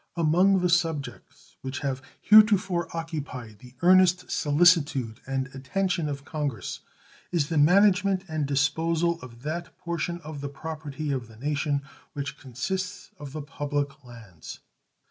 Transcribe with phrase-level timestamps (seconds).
[0.15, 6.79] Among the subjects which have heretofore occupied the earnest solicitude and attention of Congress
[7.31, 11.83] is the management and disposal of that portion of the property of the nation
[12.13, 14.61] which consists of the public lands.